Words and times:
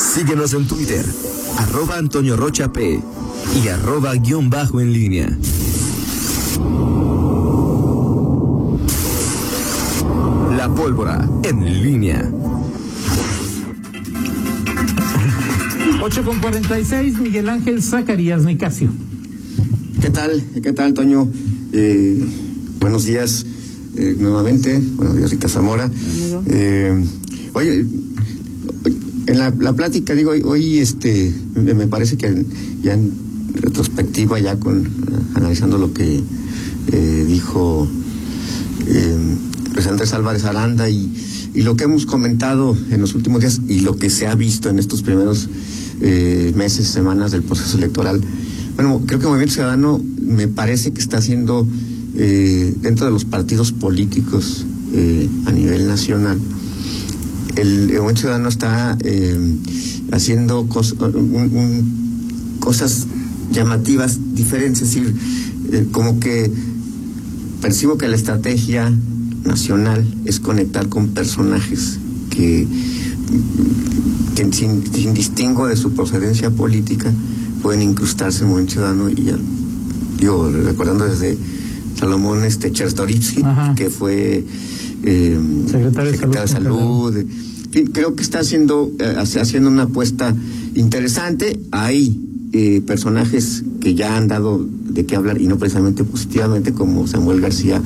Síguenos 0.00 0.54
en 0.54 0.66
Twitter, 0.66 1.04
arroba 1.58 1.98
Antonio 1.98 2.34
Rocha 2.34 2.72
P 2.72 3.00
y 3.62 3.68
arroba 3.68 4.14
guion 4.14 4.48
bajo 4.48 4.80
en 4.80 4.94
línea. 4.94 5.28
La 10.56 10.74
pólvora 10.74 11.28
en 11.44 11.82
línea. 11.82 12.32
8 16.02 16.24
con 16.24 16.40
46, 16.40 17.18
Miguel 17.18 17.50
Ángel 17.50 17.82
Zacarías 17.82 18.42
Nicasio. 18.42 18.90
¿Qué 20.00 20.08
tal? 20.08 20.42
¿Qué 20.62 20.72
tal, 20.72 20.94
Toño? 20.94 21.28
Eh, 21.74 22.24
buenos 22.80 23.04
días 23.04 23.44
eh, 23.96 24.16
nuevamente. 24.18 24.80
Buenos 24.96 25.16
días, 25.16 25.30
Rita 25.30 25.48
Zamora. 25.48 25.90
Eh, 26.46 27.04
oye, 27.52 27.84
en 29.30 29.38
la, 29.38 29.72
plática, 29.72 30.14
digo, 30.14 30.32
hoy, 30.44 30.78
este, 30.78 31.32
me 31.54 31.86
parece 31.86 32.16
que 32.16 32.44
ya 32.82 32.94
en 32.94 33.12
retrospectiva, 33.54 34.38
ya 34.38 34.56
con 34.56 34.88
analizando 35.34 35.78
lo 35.78 35.92
que 35.92 36.20
dijo 37.26 37.88
Luis 39.74 39.86
Andrés 39.86 40.12
Álvarez 40.12 40.44
Aranda 40.44 40.88
y, 40.88 41.12
y 41.54 41.62
lo 41.62 41.76
que 41.76 41.84
hemos 41.84 42.06
comentado 42.06 42.76
en 42.90 43.00
los 43.00 43.14
últimos 43.14 43.40
días 43.40 43.60
y 43.68 43.80
lo 43.80 43.96
que 43.96 44.10
se 44.10 44.26
ha 44.26 44.34
visto 44.34 44.68
en 44.68 44.78
estos 44.78 45.02
primeros 45.02 45.48
meses, 46.00 46.88
semanas 46.88 47.30
del 47.30 47.42
proceso 47.42 47.76
electoral, 47.78 48.20
bueno, 48.76 49.02
creo 49.06 49.20
que 49.20 49.26
Movimiento 49.26 49.54
Ciudadano 49.54 50.02
me 50.22 50.48
parece 50.48 50.92
que 50.92 51.00
está 51.00 51.18
haciendo 51.18 51.66
eh, 52.16 52.74
dentro 52.80 53.06
de 53.06 53.12
los 53.12 53.24
partidos 53.24 53.72
políticos 53.72 54.64
eh, 54.94 55.28
a 55.46 55.52
nivel 55.52 55.86
nacional. 55.86 56.38
El, 57.56 57.86
Movimiento 57.88 58.20
Ciudadano 58.20 58.48
está 58.48 58.96
eh, 59.02 59.56
haciendo 60.12 60.66
cosas 62.58 63.06
llamativas, 63.52 64.18
diferentes, 64.34 64.82
es 64.82 64.94
decir, 64.94 65.88
como 65.92 66.20
que 66.20 66.50
percibo 67.60 67.98
que 67.98 68.08
la 68.08 68.16
estrategia 68.16 68.92
nacional 69.44 70.04
es 70.24 70.40
conectar 70.40 70.88
con 70.88 71.08
personajes 71.08 71.98
que, 72.30 72.66
sin, 74.52 74.92
sin 74.92 75.14
distingo 75.14 75.66
de 75.66 75.76
su 75.76 75.92
procedencia 75.92 76.50
política, 76.50 77.12
pueden 77.62 77.82
incrustarse 77.82 78.42
en 78.42 78.50
movimiento 78.50 78.74
ciudadano 78.74 79.10
y 79.10 79.24
ya, 79.24 79.36
digo, 80.18 80.50
recordando 80.50 81.04
desde 81.04 81.36
Salomón 81.98 82.44
este 82.44 82.72
que 83.76 83.90
fue 83.90 84.44
eh, 85.04 85.38
secretario, 85.70 86.12
de 86.12 86.48
Salud. 86.48 87.14
creo 87.92 88.14
que 88.14 88.22
está 88.22 88.40
haciendo, 88.40 88.90
eh, 88.98 89.16
haciendo 89.16 89.68
una 89.68 89.84
apuesta 89.84 90.34
interesante. 90.74 91.60
Hay 91.70 92.18
eh, 92.52 92.82
personajes 92.86 93.64
que 93.80 93.94
ya 93.94 94.16
han 94.16 94.28
dado 94.28 94.66
de 94.88 95.06
qué 95.06 95.16
hablar 95.16 95.40
y 95.40 95.46
no 95.46 95.58
precisamente 95.58 96.04
positivamente, 96.04 96.72
como 96.72 97.06
Samuel 97.06 97.40
García 97.40 97.80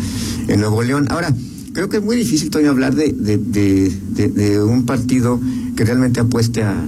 en 0.49 0.61
Nuevo 0.61 0.83
León. 0.83 1.07
Ahora, 1.11 1.35
creo 1.73 1.89
que 1.89 1.99
es 1.99 2.03
muy 2.03 2.17
difícil, 2.17 2.51
Toño, 2.51 2.71
hablar 2.71 2.95
de, 2.95 3.13
de 3.13 4.63
un 4.63 4.87
partido 4.87 5.41
que 5.77 5.85
realmente 5.85 6.21
apueste 6.21 6.63
a, 6.63 6.85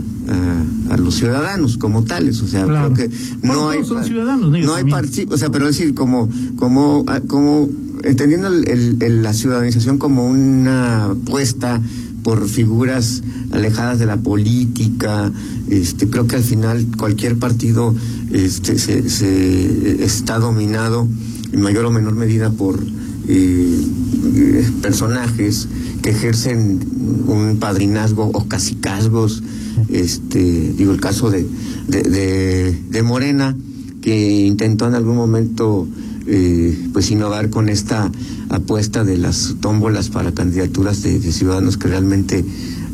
a, 0.90 0.96
los 0.96 1.14
ciudadanos 1.14 1.78
como 1.78 2.04
tales, 2.04 2.40
o 2.40 2.48
sea, 2.48 2.64
creo 2.64 2.94
que 2.94 3.10
no 3.42 3.70
hay 3.70 3.84
son 3.84 4.04
ciudadanos, 4.04 4.50
no 4.50 4.74
hay 4.74 4.84
partido, 4.84 5.34
o 5.34 5.38
sea, 5.38 5.50
pero 5.50 5.66
decir 5.66 5.94
como 5.94 6.28
como 6.56 7.04
ah, 7.06 7.20
como 7.26 7.68
entendiendo 8.06 8.48
el, 8.48 9.22
la 9.22 9.32
ciudadanización 9.32 9.98
como 9.98 10.26
una 10.26 11.06
apuesta 11.06 11.80
por 12.22 12.48
figuras 12.48 13.22
alejadas 13.52 13.98
de 13.98 14.06
la 14.06 14.16
política, 14.16 15.30
este 15.68 16.08
creo 16.08 16.26
que 16.26 16.36
al 16.36 16.42
final 16.42 16.86
cualquier 16.96 17.38
partido 17.38 17.94
este 18.32 18.78
se, 18.78 20.04
está 20.04 20.38
dominado 20.38 21.06
en 21.52 21.60
mayor 21.60 21.84
o 21.84 21.90
menor 21.90 22.14
medida 22.14 22.50
por 22.50 22.80
eh, 23.28 24.70
personajes 24.82 25.68
que 26.02 26.10
ejercen 26.10 26.80
un 27.28 27.58
padrinazgo 27.60 28.30
o 28.32 28.48
casicazgos 28.48 29.42
este, 29.88 30.72
digo, 30.72 30.92
el 30.92 31.00
caso 31.00 31.30
de, 31.30 33.02
Morena, 33.04 33.56
que 34.00 34.46
intentó 34.46 34.86
en 34.88 34.94
algún 34.94 35.16
momento 35.16 35.86
eh, 36.26 36.88
pues 36.92 37.10
innovar 37.10 37.50
con 37.50 37.68
esta 37.68 38.10
apuesta 38.48 39.04
de 39.04 39.18
las 39.18 39.56
tómbolas 39.60 40.10
para 40.10 40.32
candidaturas 40.32 41.02
de, 41.02 41.20
ciudadanos 41.20 41.76
que 41.76 41.88
realmente 41.88 42.44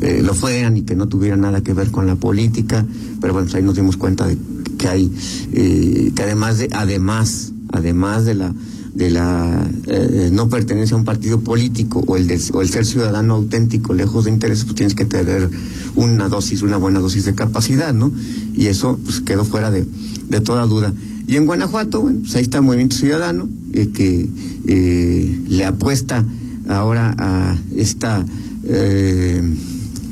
eh, 0.01 0.21
lo 0.23 0.33
fueran 0.33 0.77
y 0.77 0.81
que 0.81 0.95
no 0.95 1.07
tuvieran 1.07 1.41
nada 1.41 1.61
que 1.61 1.73
ver 1.73 1.91
con 1.91 2.07
la 2.07 2.15
política, 2.15 2.85
pero 3.21 3.33
bueno, 3.33 3.45
pues 3.45 3.55
ahí 3.55 3.63
nos 3.63 3.75
dimos 3.75 3.97
cuenta 3.97 4.27
de 4.27 4.37
que 4.77 4.87
hay, 4.87 5.11
eh, 5.53 6.11
que 6.15 6.23
además 6.23 6.57
de, 6.57 6.69
además, 6.71 7.53
además 7.71 8.25
de 8.25 8.35
la 8.35 8.53
de 8.93 9.09
la 9.09 9.67
eh, 9.87 10.29
no 10.31 10.49
pertenencia 10.49 10.95
a 10.95 10.99
un 10.99 11.05
partido 11.05 11.39
político 11.39 12.03
o 12.05 12.15
el, 12.15 12.29
o 12.53 12.61
el 12.61 12.69
ser 12.69 12.85
ciudadano 12.85 13.33
auténtico, 13.35 13.93
lejos 13.93 14.25
de 14.25 14.31
intereses, 14.31 14.65
pues 14.65 14.75
tienes 14.75 14.93
que 14.93 15.05
tener 15.05 15.49
una 15.95 16.29
dosis, 16.29 16.61
una 16.61 16.77
buena 16.77 16.99
dosis 16.99 17.25
de 17.25 17.33
capacidad, 17.33 17.93
¿no? 17.93 18.11
Y 18.53 18.67
eso 18.67 18.99
pues, 19.03 19.21
quedó 19.21 19.45
fuera 19.45 19.71
de, 19.71 19.87
de 20.29 20.41
toda 20.41 20.65
duda. 20.67 20.93
Y 21.27 21.37
en 21.37 21.45
Guanajuato, 21.45 22.01
bueno, 22.01 22.19
pues 22.21 22.35
ahí 22.35 22.43
está 22.43 22.57
el 22.57 22.63
Movimiento 22.63 22.95
Ciudadano, 22.95 23.49
eh, 23.73 23.89
que 23.93 24.29
eh, 24.67 25.39
le 25.47 25.65
apuesta 25.65 26.25
ahora 26.67 27.15
a 27.17 27.57
esta 27.75 28.25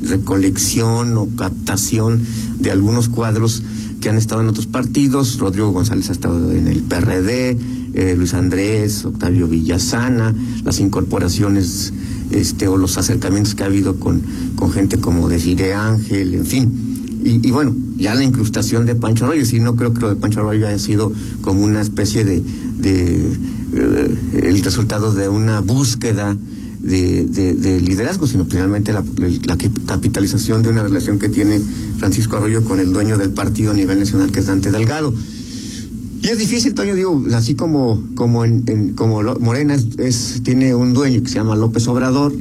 recolección 0.02 1.16
o 1.16 1.26
captación 1.36 2.20
de 2.58 2.70
algunos 2.70 3.08
cuadros 3.08 3.62
que 4.02 4.10
han 4.10 4.16
estado 4.16 4.42
en 4.42 4.48
otros 4.48 4.66
partidos. 4.66 5.38
Rodrigo 5.38 5.70
González 5.70 6.10
ha 6.10 6.12
estado 6.12 6.52
en 6.52 6.68
el 6.68 6.82
PRD, 6.82 7.56
eh, 7.94 8.14
Luis 8.16 8.34
Andrés, 8.34 9.04
Octavio 9.04 9.46
Villasana, 9.48 10.34
las 10.64 10.80
incorporaciones 10.80 11.92
este, 12.30 12.68
o 12.68 12.76
los 12.76 12.98
acercamientos 12.98 13.54
que 13.54 13.62
ha 13.62 13.66
habido 13.66 13.98
con, 14.00 14.22
con 14.56 14.72
gente 14.72 14.98
como 14.98 15.28
Desiree 15.28 15.72
Ángel, 15.72 16.34
en 16.34 16.46
fin. 16.46 16.91
Y, 17.24 17.50
bueno, 17.52 17.74
ya 17.96 18.14
la 18.14 18.24
incrustación 18.24 18.84
de 18.84 18.96
Pancho 18.96 19.26
Arroyo, 19.26 19.44
sí, 19.44 19.60
no 19.60 19.76
creo 19.76 19.94
que 19.94 20.00
lo 20.00 20.08
de 20.08 20.16
Pancho 20.16 20.40
Arroyo 20.40 20.66
haya 20.66 20.78
sido 20.78 21.12
como 21.40 21.62
una 21.64 21.80
especie 21.80 22.24
de, 22.24 22.42
de 22.78 23.32
eh, 23.74 24.18
el 24.42 24.62
resultado 24.62 25.14
de 25.14 25.28
una 25.28 25.60
búsqueda 25.60 26.36
de, 26.80 27.24
de, 27.26 27.80
liderazgo, 27.80 28.26
sino 28.26 28.44
finalmente 28.44 28.92
la, 28.92 29.04
la, 29.44 29.56
capitalización 29.86 30.62
de 30.62 30.70
una 30.70 30.82
relación 30.82 31.18
que 31.18 31.28
tiene 31.28 31.60
Francisco 31.98 32.36
Arroyo 32.36 32.64
con 32.64 32.80
el 32.80 32.92
dueño 32.92 33.16
del 33.18 33.30
partido 33.30 33.70
a 33.70 33.74
nivel 33.74 34.00
nacional, 34.00 34.32
que 34.32 34.40
es 34.40 34.46
Dante 34.46 34.72
Delgado. 34.72 35.14
Y 36.22 36.28
es 36.28 36.38
difícil, 36.38 36.74
Toño, 36.74 36.94
digo, 36.94 37.24
así 37.34 37.54
como, 37.54 38.02
como, 38.14 38.44
en, 38.44 38.94
como 38.94 39.22
Morena 39.40 39.76
es, 39.98 40.40
tiene 40.44 40.74
un 40.74 40.92
dueño 40.92 41.22
que 41.22 41.28
se 41.28 41.36
llama 41.36 41.56
López 41.56 41.86
Obrador, 41.88 42.32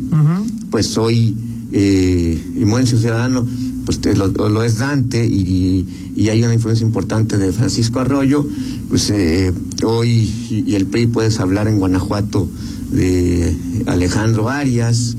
pues 0.70 0.98
hoy, 0.98 1.36
eh, 1.72 2.40
y 2.56 2.66
Movimiento 2.66 2.98
Ciudadano, 2.98 3.46
pues 3.86 4.00
lo, 4.18 4.64
es 4.64 4.78
Dante 4.78 5.26
y, 5.26 5.86
y, 6.16 6.30
hay 6.30 6.44
una 6.44 6.54
influencia 6.54 6.86
importante 6.86 7.38
de 7.38 7.52
Francisco 7.52 8.00
Arroyo, 8.00 8.46
pues 8.90 9.10
eh, 9.10 9.54
hoy 9.84 10.32
y, 10.50 10.76
el 10.76 10.86
PRI 10.86 11.08
puedes 11.08 11.40
hablar 11.40 11.68
en 11.68 11.80
Guanajuato 11.80 12.48
de 12.92 13.56
Alejandro 13.86 14.50
Arias 14.50 15.16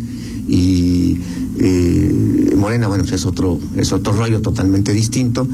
y 0.48 1.18
eh, 1.58 2.54
Morena, 2.56 2.88
bueno, 2.88 3.04
pues 3.04 3.14
es 3.14 3.26
otro, 3.26 3.58
es 3.76 3.92
otro 3.92 4.12
rollo 4.12 4.40
totalmente 4.40 4.92
distinto. 4.92 5.46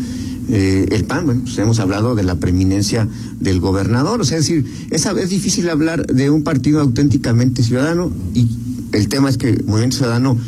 Eh, 0.51 0.87
el 0.93 1.05
PAN, 1.05 1.27
bueno, 1.27 1.43
pues 1.43 1.59
hemos 1.59 1.79
hablado 1.79 2.15
de 2.15 2.23
la 2.23 2.37
preeminencia 2.37 3.07
del 3.39 3.61
gobernador, 3.61 4.21
o 4.21 4.25
sea, 4.25 4.39
es 4.39 4.49
decir, 4.49 4.65
es, 4.91 5.05
es 5.05 5.31
difícil 5.31 5.69
hablar 5.69 6.07
de 6.07 6.31
un 6.31 6.43
partido 6.43 6.81
auténticamente 6.81 7.63
ciudadano 7.63 8.11
y 8.35 8.49
el 8.93 9.09
tema 9.09 9.29
es 9.29 9.37
que 9.37 9.63
Movimiento 9.67 9.99
Ciudadano 9.99 10.39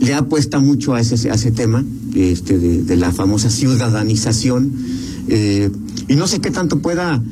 le 0.00 0.14
apuesta 0.14 0.58
mucho 0.58 0.94
a 0.94 1.00
ese, 1.00 1.30
a 1.30 1.34
ese 1.34 1.52
tema, 1.52 1.84
este, 2.14 2.58
de, 2.58 2.96
la 2.96 3.12
famosa 3.12 3.50
ciudadanización, 3.50 4.72
eh, 5.28 5.70
y 6.08 6.16
no 6.16 6.26
sé 6.26 6.40
qué 6.40 6.50
tanto 6.50 6.80
pueda, 6.80 7.22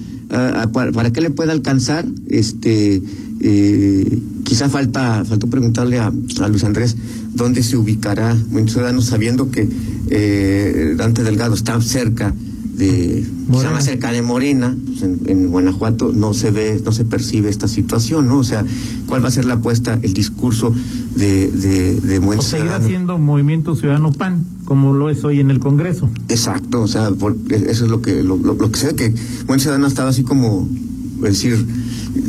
para, 0.72 1.10
qué 1.10 1.20
le 1.20 1.30
pueda 1.30 1.52
alcanzar, 1.52 2.06
este, 2.28 3.02
eh, 3.40 4.22
quizá 4.44 4.68
falta, 4.68 5.24
faltó 5.24 5.48
preguntarle 5.48 5.98
a, 5.98 6.12
a 6.40 6.48
Luis 6.48 6.64
Andrés 6.64 6.96
dónde 7.34 7.62
se 7.62 7.76
ubicará 7.76 8.34
Movimiento 8.34 8.74
Ciudadano, 8.74 9.00
sabiendo 9.00 9.50
que 9.50 9.68
eh, 10.10 10.94
Dante 10.96 11.22
Delgado 11.22 11.54
está 11.54 11.80
cerca 11.80 12.34
de, 12.78 13.26
más 13.48 13.84
cerca 13.84 14.12
de 14.12 14.22
Morena, 14.22 14.74
pues, 14.86 15.02
en, 15.02 15.48
Guanajuato 15.48 16.12
no 16.12 16.32
se 16.32 16.52
ve, 16.52 16.80
no 16.84 16.92
se 16.92 17.04
percibe 17.04 17.50
esta 17.50 17.66
situación, 17.66 18.28
¿no? 18.28 18.38
O 18.38 18.44
sea, 18.44 18.64
¿cuál 19.06 19.24
va 19.24 19.28
a 19.28 19.32
ser 19.32 19.46
la 19.46 19.54
apuesta, 19.54 19.98
el 20.00 20.14
discurso 20.14 20.72
de, 21.16 21.50
de, 21.50 22.00
de 22.00 22.18
o 22.18 22.40
seguirá 22.40 22.80
siendo 22.80 23.18
Movimiento 23.18 23.74
Ciudadano 23.74 24.12
PAN, 24.12 24.44
como 24.64 24.92
lo 24.94 25.10
es 25.10 25.24
hoy 25.24 25.40
en 25.40 25.50
el 25.50 25.58
Congreso. 25.58 26.08
Exacto, 26.28 26.82
o 26.82 26.86
sea, 26.86 27.10
eso 27.50 27.84
es 27.84 27.90
lo 27.90 28.00
que, 28.00 28.22
lo, 28.22 28.36
lo, 28.36 28.70
que 28.70 28.78
se 28.78 28.86
ve 28.88 28.94
que 28.94 29.10
Movimiento 29.10 29.58
Ciudadano 29.58 29.86
ha 29.86 29.88
estado 29.88 30.08
así 30.08 30.22
como, 30.22 30.68
es 31.16 31.22
decir, 31.22 31.66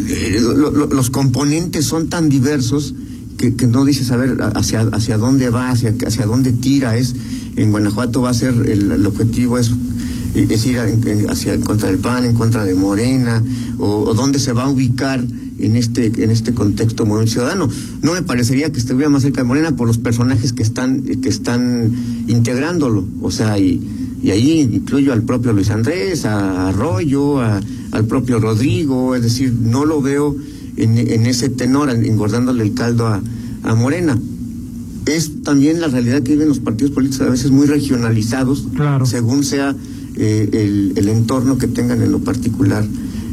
eh, 0.07 0.41
los 0.91 1.09
componentes 1.11 1.85
son 1.85 2.09
tan 2.09 2.27
diversos 2.27 2.95
que, 3.37 3.55
que 3.55 3.67
no 3.67 3.85
dices, 3.85 4.09
a 4.09 4.17
ver, 4.17 4.37
hacia, 4.55 4.81
hacia 4.81 5.17
dónde 5.19 5.51
va, 5.51 5.69
hacia, 5.69 5.93
hacia 6.07 6.25
dónde 6.25 6.53
tira, 6.53 6.97
es 6.97 7.15
en 7.55 7.71
Guanajuato 7.71 8.21
va 8.21 8.31
a 8.31 8.33
ser, 8.33 8.53
el, 8.53 8.91
el 8.91 9.05
objetivo 9.05 9.59
es 9.59 9.71
es 10.35 10.65
ir 10.65 10.79
hacia 11.29 11.53
en 11.53 11.61
contra 11.61 11.89
del 11.89 11.97
PAN, 11.97 12.25
en 12.25 12.35
contra 12.35 12.63
de 12.63 12.75
Morena, 12.75 13.43
o, 13.77 14.03
o, 14.03 14.13
dónde 14.13 14.39
se 14.39 14.53
va 14.53 14.63
a 14.63 14.69
ubicar 14.69 15.23
en 15.59 15.75
este 15.75 16.05
en 16.23 16.31
este 16.31 16.53
contexto 16.53 17.05
muy 17.05 17.27
ciudadano. 17.27 17.69
No 18.01 18.13
me 18.13 18.21
parecería 18.21 18.71
que 18.71 18.79
estuviera 18.79 19.09
más 19.09 19.23
cerca 19.23 19.41
de 19.41 19.47
Morena 19.47 19.75
por 19.75 19.87
los 19.87 19.97
personajes 19.97 20.53
que 20.53 20.63
están 20.63 21.03
que 21.03 21.29
están 21.29 21.91
integrándolo, 22.27 23.05
o 23.21 23.31
sea, 23.31 23.57
y, 23.59 23.81
y 24.21 24.31
ahí 24.31 24.61
incluyo 24.61 25.13
al 25.13 25.23
propio 25.23 25.53
Luis 25.53 25.69
Andrés, 25.69 26.25
a 26.25 26.69
Arroyo, 26.69 27.41
a, 27.41 27.59
al 27.91 28.05
propio 28.05 28.39
Rodrigo, 28.39 29.15
es 29.15 29.23
decir, 29.23 29.53
no 29.53 29.85
lo 29.85 30.01
veo 30.01 30.35
en, 30.77 30.97
en 30.97 31.25
ese 31.25 31.49
tenor, 31.49 31.89
engordándole 31.89 32.63
el 32.63 32.73
caldo 32.73 33.07
a, 33.07 33.21
a 33.63 33.75
Morena 33.75 34.17
es 35.09 35.43
también 35.43 35.81
la 35.81 35.87
realidad 35.87 36.21
que 36.21 36.33
viven 36.33 36.47
los 36.47 36.59
partidos 36.59 36.91
políticos 36.91 37.27
a 37.27 37.29
veces 37.29 37.51
muy 37.51 37.67
regionalizados, 37.67 38.67
claro. 38.75 39.05
según 39.05 39.43
sea 39.43 39.75
eh, 40.19 40.49
el, 40.53 40.93
el, 40.95 41.09
entorno 41.09 41.57
que 41.57 41.67
tengan 41.67 42.01
en 42.01 42.11
lo 42.11 42.19
particular 42.19 42.85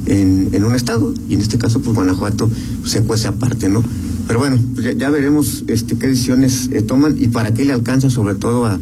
en, 0.06 0.50
en, 0.52 0.64
un 0.64 0.74
estado. 0.74 1.12
Y 1.28 1.34
en 1.34 1.40
este 1.40 1.58
caso, 1.58 1.80
pues 1.80 1.94
Guanajuato 1.94 2.48
pues, 2.80 2.92
se 2.92 3.02
cuece 3.02 3.28
aparte, 3.28 3.68
¿no? 3.68 3.82
Pero 4.26 4.40
bueno, 4.40 4.58
pues 4.74 4.86
ya, 4.86 4.92
ya, 4.92 5.10
veremos 5.10 5.64
este, 5.66 5.96
qué 5.98 6.08
decisiones 6.08 6.70
eh, 6.72 6.82
toman 6.82 7.16
y 7.18 7.28
para 7.28 7.52
qué 7.54 7.64
le 7.64 7.72
alcanza 7.72 8.10
sobre 8.10 8.34
todo 8.34 8.66
a, 8.66 8.78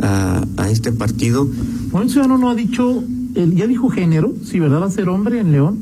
a, 0.00 0.44
a 0.56 0.70
este 0.70 0.92
partido. 0.92 1.48
Bueno, 1.90 2.08
ciudadano 2.08 2.38
no 2.38 2.50
ha 2.50 2.54
dicho, 2.54 3.02
él 3.34 3.54
ya 3.54 3.66
dijo 3.66 3.88
género, 3.90 4.34
si 4.44 4.60
verdad 4.60 4.80
va 4.80 4.86
a 4.86 4.90
ser 4.90 5.08
hombre 5.08 5.40
en 5.40 5.52
León. 5.52 5.78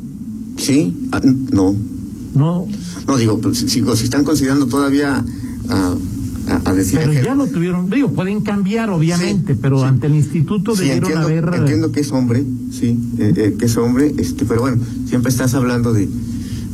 Sí, 0.56 1.08
ah, 1.12 1.20
no. 1.22 1.74
No. 2.34 2.66
No, 3.06 3.16
digo, 3.16 3.38
pues, 3.38 3.58
si, 3.58 3.68
si 3.68 4.04
están 4.04 4.24
considerando 4.24 4.66
todavía 4.66 5.24
a, 5.68 5.94
a, 6.48 6.70
a 6.70 6.74
decir 6.74 6.98
pero 7.00 7.12
ya 7.12 7.34
lo 7.34 7.46
tuvieron, 7.46 7.88
digo, 7.90 8.10
pueden 8.12 8.40
cambiar 8.42 8.90
obviamente, 8.90 9.54
Sí, 9.54 9.58
pero 9.62 9.78
sí. 9.80 9.84
ante 9.86 10.06
el 10.08 10.14
instituto 10.14 10.74
Sí, 10.76 10.82
debieron 10.84 11.10
entiendo, 11.12 11.26
haber 11.48 11.60
entiendo 11.60 11.92
que 11.92 12.00
es 12.00 12.12
hombre, 12.12 12.44
sí, 12.70 12.98
eh, 13.18 13.32
eh, 13.36 13.54
que 13.58 13.64
es 13.66 13.76
hombre, 13.76 14.14
este, 14.18 14.44
pero 14.44 14.60
bueno, 14.62 14.78
siempre 15.08 15.30
estás 15.30 15.54
hablando 15.54 15.92
de, 15.92 16.08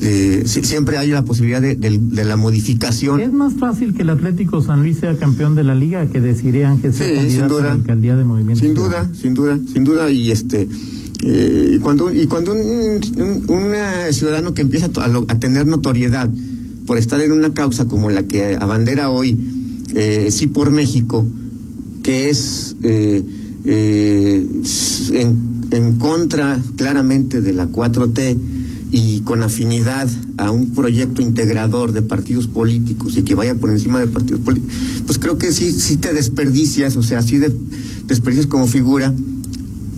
de 0.01 0.43
si- 0.47 0.65
siempre 0.65 0.97
hay 0.99 1.11
la 1.11 1.25
posibilidad 1.25 1.61
de, 1.61 1.77
de- 1.77 1.99
de 1.99 2.25
la 2.25 2.37
modificación. 2.37 3.21
Es 3.21 3.33
más 3.33 3.55
fácil 3.55 3.95
que 3.95 4.03
el 4.03 4.11
Atlético 4.11 4.63
San 4.63 4.81
Luis 4.83 4.99
sea 4.99 5.17
campeón 5.17 5.55
de 5.55 5.63
la 5.65 5.75
liga 5.75 6.07
que 6.07 6.21
decir 6.21 6.65
Ángel 6.65 6.93
sea 6.95 7.15
candidato 7.15 7.45
a 7.55 7.59
duda. 7.59 7.63
la 7.69 7.73
alcaldía 7.73 8.17
de 8.17 8.25
Movimiento. 8.25 8.65
Sin 8.65 8.75
Ciudadano. 8.75 9.09
duda, 9.09 9.21
sin 9.21 9.35
duda, 9.35 9.59
sin 9.73 9.85
duda, 9.85 10.11
y 10.11 10.31
este, 10.31 10.69
eh, 11.23 11.79
cuando, 11.83 12.13
y 12.13 12.27
cuando 12.27 12.53
un, 12.53 13.01
un- 13.19 13.45
un, 13.49 13.75
eh, 13.75 14.13
ciudadano 14.13 14.55
que 14.55 14.63
empieza 14.63 14.87
a, 14.87 14.89
to- 14.89 15.03
a 15.03 15.09
lo- 15.09 15.27
a 15.29 15.39
tener 15.39 15.67
notoriedad 15.67 16.31
por 16.87 16.97
estar 16.99 17.21
en 17.21 17.31
una 17.33 17.53
causa 17.53 17.87
como 17.87 18.11
la 18.11 18.23
que 18.25 18.57
abandera 18.57 19.11
hoy, 19.11 19.39
eh, 19.95 20.29
sí 20.31 20.47
por 20.47 20.71
México, 20.71 21.27
que 22.03 22.31
es 22.31 22.77
eh, 22.83 23.23
eh, 23.65 24.47
en 25.71 25.97
contra 25.99 26.61
claramente 26.77 27.41
de 27.41 27.53
la 27.53 27.69
4T 27.69 28.37
y 28.93 29.21
con 29.21 29.43
afinidad 29.43 30.09
a 30.37 30.51
un 30.51 30.71
proyecto 30.71 31.23
integrador 31.23 31.93
de 31.93 32.03
partidos 32.03 32.49
políticos 32.49 33.17
y 33.17 33.23
que 33.23 33.35
vaya 33.37 33.55
por 33.55 33.71
encima 33.71 34.01
de 34.01 34.09
partidos 34.09 34.41
políticos, 34.41 34.75
pues 35.07 35.19
creo 35.19 35.39
que 35.39 35.53
sí, 35.53 35.71
sí 35.73 35.97
te 35.97 36.13
desperdicias, 36.13 36.97
o 36.97 37.03
sea, 37.03 37.23
sí 37.23 37.39
de- 37.39 37.55
desperdicias 38.07 38.47
como 38.49 38.67
figura 38.67 39.15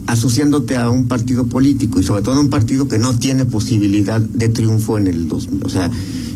asociándote 0.07 0.77
a 0.77 0.91
un 0.91 1.07
partido 1.09 1.47
político 1.47 2.01
y 2.01 2.03
sobre 2.03 2.23
todo 2.23 2.35
a 2.35 2.41
un 2.41 2.51
partido 2.51 2.87
que 2.87 2.99
no 2.99 3.19
tiene 3.19 3.47
posibilidad 3.47 4.21
de 4.21 4.49
triunfo 4.51 4.99
en 4.99 5.07
el 5.07 5.27
2000. 5.29 5.65
O 5.65 5.69
sea, 5.71 5.91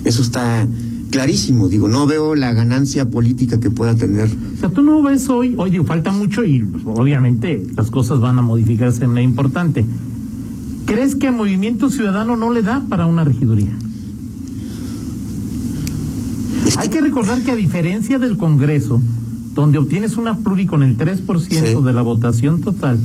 eso 0.05 0.23
está 0.23 0.67
clarísimo. 1.11 1.69
Digo, 1.69 1.88
no 1.88 2.06
veo 2.06 2.35
la 2.35 2.53
ganancia 2.53 3.08
política 3.11 3.58
que 3.61 3.70
pueda 3.70 3.94
tener. 3.94 4.29
O 4.56 4.61
sea, 4.61 4.69
tú 4.70 4.82
no 4.82 5.03
ves 5.03 5.29
hoy, 5.29 5.55
hoy 5.56 5.70
digo, 5.70 5.85
falta 5.85 6.12
mucho 6.12 6.44
y 6.44 6.62
pues, 6.62 6.85
obviamente 6.87 7.67
las 7.76 7.91
cosas 7.91 8.20
van 8.20 8.38
a 8.38 8.43
modificarse 8.43 9.05
en 9.05 9.14
lo 9.14 9.20
importante. 9.20 9.85
¿Crees 10.85 11.17
que 11.17 11.31
Movimiento 11.31 11.91
Ciudadano 11.91 12.37
no 12.37 12.53
le 12.53 12.62
da 12.62 12.85
para 12.88 13.06
una 13.06 13.25
regiduría? 13.25 13.73
Hay 16.79 16.88
que 16.88 17.00
recordar 17.00 17.43
que 17.43 17.52
a 17.52 17.56
diferencia 17.56 18.19
del 18.19 18.37
Congreso, 18.37 19.00
donde 19.55 19.79
obtienes 19.79 20.17
una 20.17 20.37
pluri 20.38 20.67
con 20.67 20.82
el 20.82 20.97
3% 20.97 21.79
Sí. 21.79 21.85
de 21.85 21.93
la 21.93 22.02
votación 22.02 22.61
total, 22.61 22.99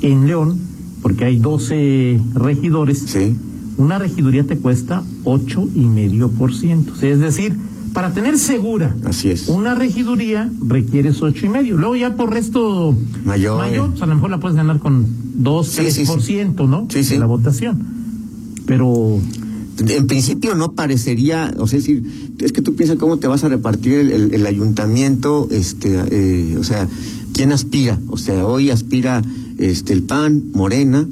en 0.00 0.26
León, 0.26 0.58
porque 1.02 1.24
hay 1.26 1.38
12 1.38 2.20
regidores, 2.34 3.04
Sí. 3.06 3.36
Una 3.78 3.98
regiduría 3.98 4.44
te 4.44 4.56
cuesta 4.58 5.02
ocho 5.24 5.68
y 5.74 5.80
medio 5.86 6.30
por 6.30 6.54
ciento. 6.54 6.92
O 6.92 6.96
sea, 6.96 7.10
Es 7.10 7.20
decir, 7.20 7.56
para 7.92 8.12
tener 8.12 8.38
segura 8.38 8.94
Así 9.04 9.30
es. 9.30 9.48
una 9.48 9.74
regiduría 9.74 10.50
requieres 10.66 11.22
ocho 11.22 11.46
y 11.46 11.48
medio. 11.48 11.76
Luego 11.76 11.96
ya 11.96 12.14
por 12.14 12.30
resto 12.32 12.94
Mayor. 13.24 13.58
mayor 13.58 13.90
pues 13.90 14.02
a 14.02 14.06
lo 14.06 14.14
mejor 14.16 14.30
la 14.30 14.38
puedes 14.40 14.56
ganar 14.56 14.78
con 14.80 15.06
dos, 15.34 15.68
Sí, 15.68 16.04
por 16.06 16.22
ciento, 16.22 16.66
¿no? 16.66 16.86
Sí. 16.90 17.02
De 17.02 17.18
la 17.18 17.26
votación. 17.26 17.82
Pero 18.66 19.18
En 19.78 20.06
principio 20.06 20.54
no 20.54 20.72
parecería, 20.72 21.52
o 21.58 21.66
sea, 21.66 21.78
es 21.78 21.84
decir, 21.86 22.32
es 22.38 22.50
que 22.52 22.62
tú 22.62 22.74
piensas 22.74 22.96
cómo 22.98 23.18
te 23.18 23.28
vas 23.28 23.44
a 23.44 23.48
repartir 23.50 23.92
el, 23.98 24.10
el- 24.10 24.34
el 24.34 24.46
ayuntamiento, 24.46 25.48
este, 25.50 26.00
eh, 26.10 26.56
o 26.58 26.64
sea, 26.64 26.88
¿quién 27.34 27.52
aspira? 27.52 27.98
O 28.08 28.16
sea, 28.16 28.46
hoy 28.46 28.70
aspira 28.70 29.22
este 29.58 29.92
el 29.92 30.02
PAN, 30.02 30.44
Morena, 30.54 31.06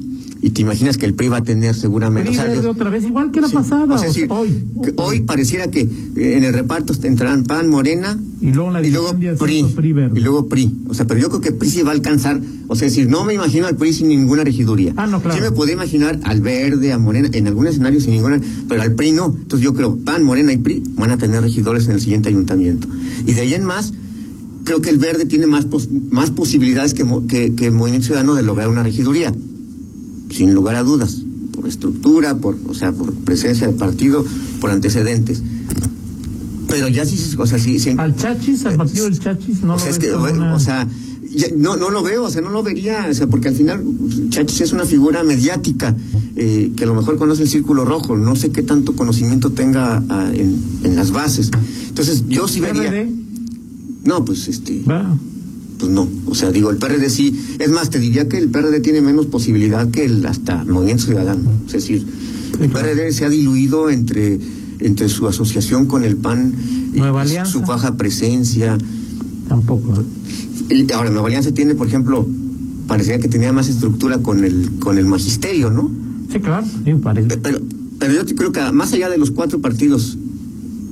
y 0.47 0.51
te 0.51 0.61
imaginas 0.61 0.99
que 0.99 1.07
el 1.07 1.15
PRI 1.15 1.29
va 1.29 1.39
a 1.39 1.43
tener 1.43 1.75
seguramente. 1.75 2.29
O 2.29 2.35
sea, 2.35 2.55
yo- 2.55 2.71
otra 2.71 2.91
vez, 2.91 3.05
igual 3.05 3.31
que 3.31 3.41
la 3.41 3.49
Sí, 3.49 3.55
pasada, 3.55 3.95
o 3.95 3.97
sea, 3.97 4.11
hoy. 4.29 4.63
hoy 4.97 5.21
pareciera 5.23 5.69
que 5.71 5.81
eh, 5.81 6.37
en 6.37 6.45
el 6.45 6.53
reparto 6.53 6.93
entrarán 7.03 7.45
PAN, 7.45 7.71
Morena 7.71 8.19
Y 8.43 8.53
luego 8.53 8.71
la 8.71 8.87
y 8.87 8.91
luego 8.91 9.15
de 9.15 9.33
PRI, 9.37 9.65
PRI 9.75 9.95
y 10.15 10.21
luego 10.21 10.47
PRI. 10.47 10.71
O 10.89 10.93
sea, 10.93 11.07
pero 11.07 11.19
yo 11.19 11.29
creo 11.31 11.41
que 11.41 11.53
PRI 11.53 11.71
sí 11.71 11.83
va 11.83 11.93
a 11.93 11.95
alcanzar, 11.95 12.43
o 12.69 12.77
sea, 12.77 12.87
es 12.89 12.95
decir, 12.95 13.11
no 13.11 13.25
me 13.25 13.33
imagino 13.33 13.67
al 13.67 13.77
PRI 13.77 13.95
sin 13.95 14.09
ninguna 14.09 14.45
regiduría. 14.45 14.93
Ah, 14.99 15.07
no, 15.07 15.23
claro. 15.23 15.35
Sí 15.37 15.43
me 15.43 15.51
podía 15.51 15.73
imaginar 15.73 16.21
al 16.25 16.43
Verde, 16.43 16.93
a 16.93 16.99
Morena, 16.99 17.31
en 17.33 17.47
algún 17.47 17.67
escenario 17.67 17.99
sin 18.03 18.11
ninguna, 18.11 18.39
pero 18.69 18.83
al 18.83 18.93
PRI 18.95 19.13
no. 19.13 19.27
Entonces 19.35 19.61
yo 19.65 19.73
creo, 19.73 19.97
PAN, 19.97 20.25
Morena 20.25 20.53
y 20.53 20.59
PRI 20.59 20.83
van 20.97 21.11
a 21.11 21.17
tener 21.17 21.41
regidores 21.41 21.87
en 21.87 21.93
el 21.93 22.01
siguiente 22.03 22.29
ayuntamiento. 22.29 22.87
Y 23.27 23.33
de 23.33 23.41
ahí 23.41 23.55
en 23.55 23.65
más, 23.65 23.95
creo 24.65 24.83
que 24.83 24.91
el 24.91 24.99
Verde 24.99 25.25
tiene 25.25 25.47
más, 25.47 25.65
pos- 25.65 25.89
más 26.11 26.31
posibilidades 26.31 26.93
que, 26.93 27.05
mo- 27.05 27.27
que, 27.27 27.55
que 27.55 27.65
el 27.69 27.73
Movimiento 27.73 28.09
Ciudadano 28.09 28.35
de 28.35 28.43
lograr 28.43 28.69
una 28.69 28.83
regiduría 28.83 29.33
sin 30.35 30.53
lugar 30.55 30.75
a 30.77 30.83
dudas, 30.83 31.23
por 31.53 31.67
estructura, 31.69 32.37
por, 32.37 32.57
o 32.69 32.75
sea, 32.75 32.93
por 32.93 33.13
presencia 33.15 33.67
de 33.69 33.73
partido, 33.75 34.25
por 34.61 34.71
antecedentes. 34.71 35.43
Pero 36.69 36.89
ya 36.89 37.05
sí, 37.05 37.19
o 37.39 37.47
sea, 37.47 37.59
sí, 37.59 37.79
sí- 37.79 37.95
Al 37.97 38.17
Chachis, 38.17 38.65
al 38.67 38.77
partido 38.77 39.05
del 39.05 39.19
Chachis, 39.19 39.63
no 39.63 39.75
o 39.75 39.77
lo 39.77 39.79
sea, 39.79 39.91
es 39.91 39.99
ves 39.99 40.09
que, 40.11 40.17
bueno, 40.17 40.39
una- 40.39 40.55
o 40.57 40.59
sea, 40.61 40.89
ya- 41.37 41.49
no, 41.57 41.77
no 41.77 41.91
lo 41.91 42.03
veo, 42.03 42.25
o 42.25 42.31
sea, 42.31 42.41
no 42.43 42.51
lo 42.51 42.63
vería, 42.63 43.07
o 43.11 43.15
sea, 43.15 43.27
porque 43.29 43.49
al 43.49 43.55
final 43.55 43.85
Chachis 44.31 44.61
es 44.63 44.73
una 44.73 44.85
figura 44.85 45.23
mediática 45.23 45.95
eh, 46.37 46.73
que 46.77 46.83
a 46.85 46.87
lo 46.89 46.95
mejor 46.95 47.17
conoce 47.17 47.43
el 47.43 47.49
círculo 47.49 47.85
rojo, 47.85 48.17
no 48.17 48.35
sé 48.35 48.51
qué 48.51 48.63
tanto 48.63 48.97
conocimiento 48.97 49.51
tenga 49.53 50.03
ah, 50.09 50.31
en, 50.35 50.59
en 50.83 50.97
las 50.97 51.13
bases. 51.13 51.51
Entonces, 51.89 52.25
yo 52.29 52.49
sí 52.49 52.59
vería. 52.61 53.09
No, 54.05 54.25
pues 54.25 54.49
este. 54.49 54.83
va. 54.83 55.17
Pues 55.79 55.91
no, 55.91 56.09
o 56.27 56.35
sea, 56.35 56.51
digo, 56.53 56.71
el 56.71 56.77
PRD 56.77 57.11
sí, 57.11 57.35
es 57.59 57.71
más, 57.71 57.91
te 57.91 57.99
diría 57.99 58.29
que 58.29 58.39
el 58.39 58.49
PRD 58.49 58.81
tiene 58.81 59.01
menos 59.01 59.27
posibilidad 59.27 59.89
que 59.91 60.05
el 60.05 60.25
hasta 60.27 60.65
Movimiento 60.65 61.05
Ciudadano, 61.05 61.51
es 61.67 61.73
decir, 61.73 62.07
el. 62.61 62.71
PRD 62.71 63.13
se 63.13 63.25
ha 63.25 63.29
diluido 63.29 63.91
entre, 63.91 64.39
entre 64.79 65.09
su 65.09 65.27
asociación 65.27 65.87
con 65.87 66.05
el 66.05 66.17
PAN, 66.17 66.55
y 66.95 66.99
Nueva 66.99 67.23
Alianza. 67.23 67.51
su 67.53 67.61
baja 67.63 67.97
presencia, 67.97 68.79
Tampoco. 69.49 70.05
y 70.71 70.91
ahora 70.93 71.11
Nueva 71.11 71.27
Alianza 71.27 71.53
tiene, 71.53 71.75
por 71.75 71.89
ejemplo, 71.89 72.27
parecía 72.87 73.19
que 73.19 73.29
tenía 73.29 73.53
más 73.53 73.69
estructura 73.69 74.19
con 74.19 74.45
el, 74.45 74.71
con 74.79 74.97
el 74.99 75.07
magisterio, 75.07 75.71
¿no? 75.71 75.91
Sí, 76.33 76.39
claro, 76.39 76.67
sí, 76.85 76.95
parece. 76.95 77.29
Pe- 77.29 77.37
Pero, 77.39 77.61
pero 77.99 78.13
yo 78.15 78.37
creo 78.37 78.53
que 78.53 78.61
más 78.73 78.93
allá 78.93 79.09
de 79.11 79.19
los 79.19 79.31
cuatro 79.33 79.61
partidos, 79.61 80.17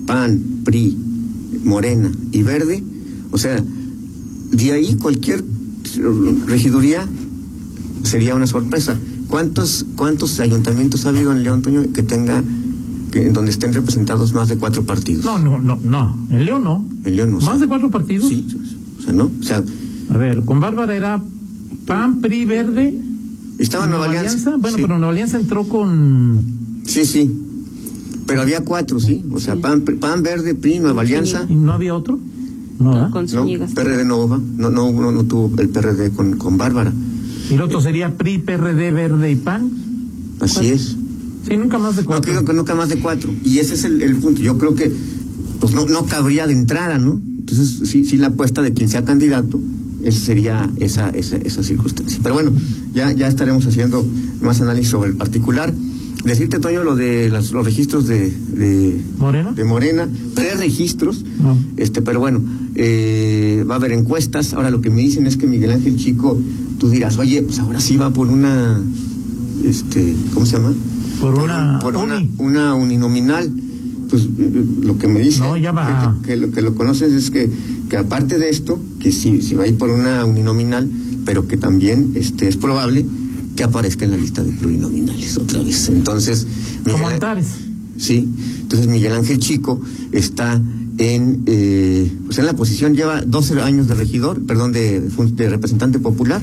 PAN, 0.07 0.41
PRI, 0.65 0.97
Morena 1.65 2.11
y 2.33 2.43
Verde, 2.43 2.83
o 3.31 3.39
sea, 3.39 3.63
de 4.53 4.73
ahí 4.73 4.95
cualquier 4.97 5.43
regiduría 6.47 7.07
sería 8.05 8.35
una 8.35 8.47
sorpresa. 8.47 8.97
¿Cuántos, 9.29 9.87
cuántos 9.97 10.39
ayuntamientos 10.41 11.07
ha 11.07 11.09
habido 11.09 11.33
en 11.33 11.43
León, 11.43 11.63
Toño, 11.63 11.83
que 11.95 12.03
tenga, 12.03 12.43
que, 13.11 13.29
en 13.29 13.33
donde 13.33 13.51
estén 13.51 13.73
representados 13.73 14.35
más 14.35 14.49
de 14.49 14.57
cuatro 14.59 14.85
partidos? 14.85 15.25
No, 15.25 15.39
no, 15.39 15.59
no, 15.59 15.79
no. 15.83 16.17
En 16.31 16.45
León 16.45 16.65
no. 16.65 16.85
En 17.05 17.17
León 17.17 17.33
no. 17.33 17.41
¿Más 17.41 17.59
de 17.59 17.67
cuatro 17.67 17.91
partidos? 17.91 18.29
Sí, 18.29 18.47
o 18.99 19.03
sea, 19.03 19.13
¿no? 19.15 19.31
O 19.41 19.43
sea, 19.43 19.63
A 20.11 20.19
ver, 20.19 20.45
con 20.45 20.61
Bárbara 20.61 20.95
era 20.95 21.23
PAN, 21.87 22.21
PRI, 22.21 22.45
Verde. 22.45 22.95
estaba 23.59 23.87
Nueva 23.87 24.05
Alianza. 24.05 24.57
Bueno, 24.59 24.77
sí. 24.77 24.83
pero 24.83 24.99
Nueva 24.99 25.13
Alianza 25.13 25.41
entró 25.41 25.65
con. 25.65 26.41
Sí, 26.85 27.07
sí. 27.07 27.31
Pero 28.27 28.43
había 28.43 28.61
cuatro, 28.61 29.01
sí. 29.01 29.25
O 29.33 29.41
sea, 29.41 29.57
PAN, 29.57 29.81
PAN 29.81 30.23
Verde, 30.23 30.55
PRI, 30.55 30.81
Nueva 30.81 31.01
Alianza. 31.03 31.47
¿Y 31.49 31.55
no 31.55 31.73
había 31.73 31.95
otro? 31.95 32.21
No, 32.83 32.91
¿verdad? 32.93 33.11
con 33.11 33.25
No, 33.25 33.31
Zúñiga. 33.31 33.67
PRD 33.67 34.05
no 34.05 34.27
no, 34.27 34.71
no, 34.71 34.93
no, 34.93 35.13
no 35.13 35.25
tuvo 35.25 35.61
el 35.61 35.69
PRD 35.69 36.11
con, 36.13 36.37
con 36.37 36.59
Bárbara. 36.59 36.93
Y 37.51 37.55
el 37.55 37.61
otro 37.63 37.81
sería 37.81 38.17
PRI, 38.17 38.39
PRD, 38.39 38.91
Verde 38.93 39.31
y 39.31 39.37
PAN. 39.37 39.71
Así 40.41 40.69
es. 40.69 40.97
Sí, 41.49 41.57
nunca 41.57 41.79
más 41.79 41.97
de 41.97 42.03
No 42.03 42.09
cuatro. 42.09 42.33
creo 42.33 42.45
que 42.45 42.53
nunca 42.53 42.75
más 42.75 42.89
de 42.89 42.99
cuatro. 42.99 43.31
Y 43.45 43.59
ese 43.59 43.75
es 43.75 43.85
el, 43.85 44.01
el 44.03 44.17
punto. 44.17 44.41
Yo 44.41 44.59
creo 44.59 44.75
que 44.75 44.93
pues 45.61 45.75
no, 45.75 45.87
no 45.87 46.07
cabría 46.07 46.47
de 46.47 46.53
entrada, 46.53 46.99
¿no? 46.99 47.21
Entonces, 47.39 47.89
sí, 47.89 48.05
sí 48.05 48.17
la 48.17 48.29
apuesta 48.29 48.63
de 48.63 48.73
quien 48.73 48.89
sea 48.89 49.05
candidato 49.05 49.61
esa 50.05 50.19
sería 50.19 50.71
esa, 50.81 51.11
esa, 51.11 51.37
esa 51.37 51.63
circunstancia. 51.63 52.19
Pero 52.23 52.35
bueno, 52.35 52.53
ya, 52.95 53.13
ya 53.13 53.29
estaremos 53.29 53.65
haciendo 53.67 54.05
más 54.41 54.61
análisis 54.61 54.91
sobre 54.91 55.11
el 55.11 55.17
particular. 55.17 55.73
Decirte, 56.25 56.59
Toño, 56.61 56.83
lo 56.85 56.95
de 56.97 57.29
las- 57.31 57.51
los 57.53 57.65
registros 57.65 58.07
de, 58.07 58.31
de 58.31 59.01
¿Morena? 59.19 59.53
de 59.53 59.65
Morena, 59.65 60.09
tres 60.35 60.59
registros, 60.59 61.25
No. 61.41 61.57
este, 61.77 62.01
pero 62.03 62.19
bueno, 62.21 62.41
eh, 62.75 63.65
va 63.69 63.75
a 63.75 63.79
haber 63.79 63.93
encuestas. 63.93 64.55
Ahora 64.55 64.71
lo 64.71 64.81
que 64.81 64.91
me 64.91 65.01
dicen 65.01 65.27
es 65.27 65.37
que 65.37 65.47
Miguel 65.47 65.73
Ángel 65.73 65.97
Chico, 65.97 66.39
tú 66.79 66.91
dirás, 66.91 67.19
oye, 67.19 67.43
pues 67.43 67.59
ahora 67.59 67.81
sí 67.81 67.97
va 67.97 68.11
por 68.11 68.29
una, 68.29 68.81
este, 69.65 70.15
¿cómo 70.33 70.47
se 70.47 70.57
llama? 70.57 70.75
Por 71.21 71.39
una 71.39 71.79
por 71.81 71.97
una, 71.97 72.17
uni. 72.17 72.31
una 72.39 72.75
uninominal. 72.75 73.51
Pues 74.09 74.25
eh, 74.25 74.65
lo 74.83 74.99
que 74.99 75.09
me 75.09 75.21
dicen, 75.21 75.45
No, 75.45 75.57
ya 75.57 75.73
va. 75.73 76.17
Que, 76.23 76.29
que 76.29 76.37
lo 76.37 76.51
que 76.51 76.61
lo 76.61 76.75
conoces 76.75 77.13
es 77.13 77.31
que, 77.31 77.49
que 77.89 77.97
aparte 77.97 78.39
de 78.39 78.51
esto, 78.51 78.79
que 79.01 79.11
sí, 79.11 79.41
sí 79.41 79.55
va 79.55 79.65
a 79.65 79.67
ir 79.67 79.79
por 79.79 79.89
una 79.89 80.25
uninominal, 80.25 80.91
pero 81.25 81.49
que 81.49 81.57
también 81.57 82.13
este, 82.15 82.49
es 82.49 82.57
probable 82.57 83.07
que 83.57 83.65
aparezca 83.65 84.05
en 84.05 84.13
la 84.13 84.17
lista 84.17 84.43
de 84.43 84.53
plurinominales 84.53 85.37
otra 85.37 85.63
vez. 85.63 85.89
Entonces, 85.89 86.47
Miguel-. 86.85 87.45
Sí, 87.97 88.29
entonces 88.63 88.89
Miguel 88.89 89.13
Ángel 89.13 89.39
Chico 89.39 89.81
está 90.11 90.61
en, 90.99 91.43
eh, 91.47 92.11
pues 92.27 92.39
en 92.39 92.47
la 92.47 92.53
posición, 92.55 92.95
lleva 92.95 93.23
12 93.23 93.61
años 93.61 93.89
de 93.89 93.95
regidor, 93.95 94.45
perdón, 94.45 94.73
de, 94.73 95.01
de 95.01 95.49
representante 95.51 95.99
popular, 95.99 96.43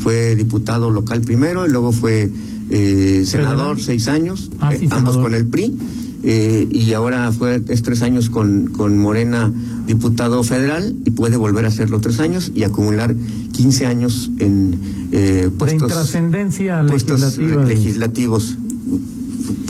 fue 0.00 0.34
diputado 0.34 0.90
local 0.90 1.20
primero 1.20 1.66
y 1.66 1.70
luego 1.70 1.92
fue 1.92 2.30
eh, 2.70 3.22
senador 3.26 3.80
seis 3.80 4.08
años, 4.08 4.50
Ah, 4.60 4.72
sí, 4.78 4.86
eh, 4.86 4.88
ambos 4.92 5.16
con 5.18 5.34
el 5.34 5.46
PRI, 5.46 5.76
eh, 6.22 6.68
y 6.70 6.92
ahora 6.92 7.32
fue 7.32 7.62
es 7.68 7.82
tres 7.82 8.02
años 8.02 8.28
con, 8.30 8.66
con 8.68 8.96
Morena 8.98 9.52
diputado 9.86 10.42
federal 10.44 10.94
y 11.04 11.10
puede 11.10 11.36
volver 11.36 11.64
a 11.64 11.68
hacerlo 11.68 12.00
tres 12.00 12.20
años 12.20 12.52
y 12.54 12.62
acumular 12.64 13.14
15 13.52 13.86
años 13.86 14.30
en 14.38 14.78
eh, 15.12 15.16
De 15.44 15.50
puestos, 15.50 15.82
intrascendencia 15.90 16.84
puestos 16.86 17.20
legislativa. 17.20 17.64
legislativos. 17.64 18.56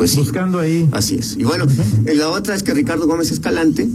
Pues 0.00 0.12
sí. 0.12 0.20
Buscando 0.20 0.58
ahí. 0.58 0.88
Así 0.92 1.16
es. 1.16 1.36
Y 1.38 1.44
bueno, 1.44 1.66
eh, 2.06 2.14
la 2.14 2.30
otra 2.30 2.54
es 2.54 2.62
que 2.62 2.72
Ricardo 2.72 3.06
Gómez 3.06 3.30
Escalante 3.30 3.86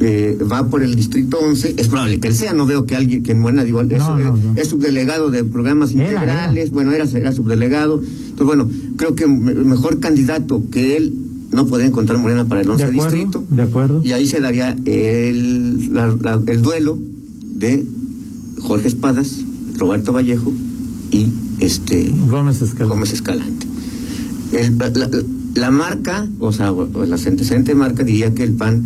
eh, 0.00 0.36
va 0.50 0.66
por 0.68 0.82
el 0.82 0.96
distrito 0.96 1.38
11. 1.38 1.76
Es 1.78 1.86
probable 1.86 2.18
que 2.18 2.26
él 2.28 2.34
sea, 2.34 2.52
no 2.52 2.66
veo 2.66 2.84
que 2.84 2.96
alguien, 2.96 3.22
que 3.22 3.32
buena, 3.34 3.62
digo, 3.62 3.80
es, 3.80 3.86
No, 3.98 4.18
no, 4.18 4.36
no. 4.36 4.54
es 4.56 4.68
subdelegado 4.68 5.30
de 5.30 5.44
programas 5.44 5.92
Era, 5.92 6.04
integrales. 6.12 6.70
Bueno, 6.72 6.90
era, 6.90 7.04
era 7.04 7.30
subdelegado. 7.32 8.00
Entonces, 8.02 8.44
bueno, 8.46 8.68
creo 8.96 9.14
que 9.14 9.26
me- 9.28 9.54
mejor 9.54 10.00
candidato 10.00 10.64
que 10.72 10.96
él 10.96 11.14
no 11.52 11.66
puede 11.68 11.84
encontrar 11.86 12.18
Morena 12.18 12.46
para 12.46 12.62
el 12.62 12.68
11 12.70 12.84
De 12.86 12.90
acuerdo, 12.90 13.14
distrito. 13.16 13.44
de 13.50 13.62
acuerdo. 13.62 14.02
Y 14.04 14.10
ahí 14.12 14.26
se 14.26 14.40
daría 14.40 14.76
el, 14.84 15.94
la- 15.94 16.08
la- 16.20 16.42
el 16.44 16.60
duelo 16.60 16.98
de 17.54 17.86
Jorge 18.60 18.88
Espadas, 18.88 19.36
Roberto 19.78 20.12
Vallejo 20.12 20.52
y 21.12 21.28
este 21.60 22.12
Gómez 22.28 22.60
Escalante. 22.62 22.84
Gómez 22.94 23.12
Escalante. 23.12 23.66
El- 24.60 24.78
la, 25.54 25.70
marca, 25.70 26.26
o 26.40 26.52
sea, 26.52 26.72
o- 26.72 27.04
la 27.06 27.16
antecedente 27.16 27.74
marca 27.74 28.02
diría 28.04 28.34
que 28.34 28.42
el 28.42 28.52
PAN 28.52 28.82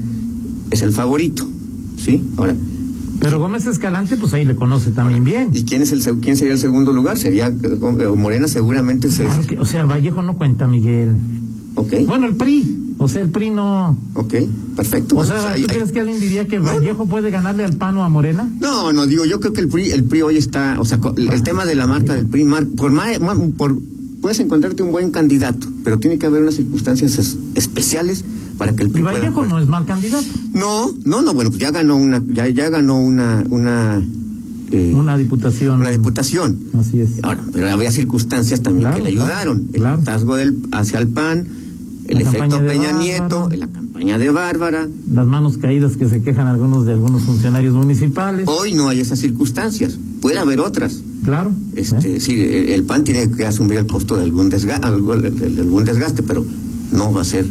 es 0.71 0.83
el 0.83 0.93
favorito, 0.93 1.49
¿sí? 1.97 2.23
Ahora, 2.37 2.55
Pero 3.21 3.41
Gómez 3.41 3.67
Escalante, 3.67 4.17
pues 4.17 4.33
ahí 4.35 4.45
le 4.45 4.55
conoce 4.55 4.91
también 4.93 5.25
bien. 5.25 5.51
¿y 5.53 5.65
quién 5.65 5.83
es 5.83 5.91
el 5.93 6.03
quién 6.21 6.37
sería 6.37 6.53
el 6.55 6.59
segundo 6.61 6.93
lugar? 6.93 7.19
Sería 7.19 7.53
Morena 8.17 8.47
seguramente 8.49 9.11
se 9.11 9.27
que- 9.49 9.59
o 9.59 9.65
sea, 9.65 9.85
Vallejo 9.87 10.23
no 10.23 10.37
cuenta, 10.37 10.69
Miguel. 10.69 11.17
Ok, 11.75 11.95
Bueno, 12.07 12.27
el 12.27 12.35
PRI. 12.37 12.85
O 13.01 13.07
sea, 13.09 13.23
el 13.23 13.29
PRI 13.31 13.51
no. 13.51 13.97
ok, 14.15 14.35
perfecto. 14.77 15.17
O 15.17 15.25
sea, 15.25 15.55
¿tú 15.55 15.67
crees 15.69 15.93
que 15.93 16.01
alguien 16.01 16.19
diría 16.21 16.47
que 16.49 16.59
Vallejo 16.59 17.07
puede 17.07 17.31
ganarle 17.31 17.65
al 17.65 17.77
PAN 17.77 17.97
o 17.97 18.03
a 18.05 18.09
Morena? 18.09 18.51
No, 18.61 18.93
no, 18.93 19.07
digo, 19.07 19.25
yo 19.25 19.39
creo 19.41 19.53
que 19.53 19.61
el 19.61 19.69
PRI, 19.69 19.91
el 19.93 20.05
PRI 20.05 20.23
hoy 20.23 20.37
está, 20.37 20.77
o 20.81 20.85
sea, 20.85 20.99
el, 21.17 21.43
tema 21.45 21.65
de 21.65 21.77
la 21.77 21.87
marca 21.87 22.15
del 22.15 22.27
PRI, 22.27 22.45
por, 22.77 22.91
ma- 22.93 23.07
por, 23.57 23.79
puedes 24.21 24.41
encontrarte 24.41 24.83
un 24.83 24.93
buen 24.93 25.11
candidato, 25.11 25.67
pero 25.85 25.99
tiene 25.99 26.19
que 26.19 26.27
haber 26.27 26.43
unas 26.43 26.55
circunstancias 26.55 27.19
es- 27.19 27.37
especiales 27.55 28.25
para 28.57 28.75
que 28.75 28.83
el 28.83 28.91
PRI 28.91 29.03
pueda- 29.03 29.31
no 29.31 29.59
es 29.61 29.69
mal 29.69 29.85
candidato. 29.87 30.27
No, 30.53 30.93
no, 31.05 31.23
no, 31.23 31.33
bueno, 31.35 31.51
pues 31.51 31.61
ya 31.61 31.71
ganó 31.71 31.97
una, 31.97 32.23
ya, 32.33 32.49
ya 32.49 32.69
ganó 32.71 33.01
una, 33.01 33.45
una, 33.51 34.03
eh, 34.71 34.93
Una 34.95 35.17
diputación. 35.17 35.81
una 35.81 35.91
diputación. 35.91 36.59
Así 36.79 37.01
es. 37.01 37.11
Ahora, 37.23 37.43
pero 37.53 37.71
había 37.71 37.91
circunstancias 37.93 38.61
también 38.63 38.89
Claro, 38.91 38.97
que 39.05 39.11
le 39.11 39.17
claro, 39.17 39.31
ayudaron. 39.33 39.69
El 39.73 39.81
claro. 39.81 40.35
del, 40.37 40.57
hacia 40.73 40.99
el 40.99 41.09
PAN, 41.09 41.47
el 42.09 42.15
La 42.17 42.23
efecto 42.23 42.59
Peña. 42.67 42.93
Nieto, 42.93 43.49
la 43.51 43.67
campaña 43.69 43.88
de 43.99 44.31
Bárbara. 44.31 44.89
Las 45.13 45.27
manos 45.27 45.59
caídas 45.59 45.97
que 45.97 46.09
se 46.09 46.23
quejan 46.23 46.47
algunos 46.47 46.87
de 46.87 46.93
algunos 46.93 47.23
funcionarios 47.23 47.75
municipales. 47.75 48.47
Hoy 48.47 48.73
no 48.73 48.89
hay 48.89 49.01
esas 49.01 49.19
circunstancias. 49.19 49.99
Puede 50.21 50.39
haber 50.39 50.61
otras. 50.61 51.03
Claro. 51.25 51.53
Este, 51.75 52.17
¿eh? 52.17 52.21
sí, 52.21 52.41
el, 52.41 52.85
PAN 52.85 53.05
tiene 53.05 53.31
que 53.31 53.45
asumir 53.45 53.79
el 53.79 53.87
costo 53.87 54.17
de 54.17 54.23
algún 54.23 54.51
desgaste, 54.51 54.87
algún 54.87 55.85
desgaste, 55.85 56.23
pero 56.23 56.45
no 56.93 57.13
va 57.13 57.23
a 57.23 57.25
ser 57.25 57.45